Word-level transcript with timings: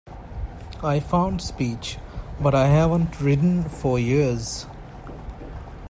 I 0.81 0.99
found 0.99 1.43
speech: 1.43 1.99
"But 2.39 2.55
I 2.55 2.69
haven't 2.69 3.21
ridden 3.21 3.69
for 3.69 3.99
years." 3.99 4.65